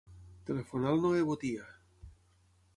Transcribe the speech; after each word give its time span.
Telefona 0.49 0.89
al 0.93 1.03
Noè 1.05 1.21
Botia. 1.29 1.71